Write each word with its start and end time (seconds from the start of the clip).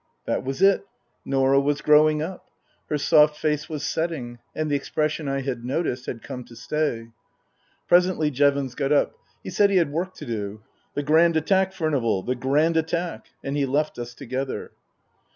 That 0.25 0.43
was 0.43 0.63
it. 0.63 0.87
Norah 1.23 1.59
was 1.59 1.81
growing 1.83 2.23
up. 2.23 2.49
Her 2.89 2.97
soft 2.97 3.37
face 3.37 3.69
was 3.69 3.85
setting 3.85 4.39
and 4.55 4.67
the 4.67 4.75
expression 4.75 5.27
I 5.27 5.41
had 5.41 5.63
noticed 5.63 6.07
had 6.07 6.23
come 6.23 6.43
to 6.45 6.55
stay. 6.55 7.09
Presently 7.87 8.31
Jevons 8.31 8.73
got 8.73 8.91
up. 8.91 9.13
He 9.43 9.51
said 9.51 9.69
he 9.69 9.77
had 9.77 9.91
work 9.91 10.15
to 10.15 10.25
do." 10.25 10.61
The 10.95 11.03
Grand 11.03 11.37
Attack, 11.37 11.73
Furnival, 11.73 12.23
the 12.23 12.33
Grand 12.33 12.77
Attack!" 12.77 13.27
And 13.43 13.55
he 13.55 13.67
left 13.67 13.99
us 13.99 14.15
together. 14.15 14.71